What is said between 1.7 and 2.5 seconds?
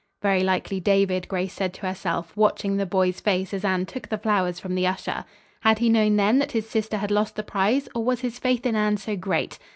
to herself,